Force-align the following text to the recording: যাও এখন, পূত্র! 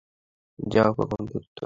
যাও 0.59 0.89
এখন, 0.91 1.05
পূত্র! 1.11 1.33